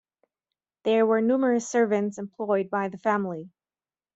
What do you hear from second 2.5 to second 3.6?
by the family.